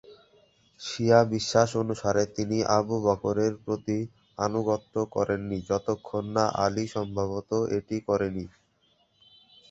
শিয়া 0.81 1.19
বিশ্বাস 1.33 1.69
অনুসারে, 1.81 2.23
তিনি 2.35 2.57
আবু 2.77 2.95
বকরের 3.05 3.53
প্রতি 3.63 3.97
আনুগত্য 4.37 4.95
করেননি, 5.15 5.57
যতক্ষণ 5.69 6.23
না 6.35 6.45
আলি 6.63 6.85
সম্ভবত 6.95 7.49
এটি 7.77 7.97
করেনি। 8.07 8.45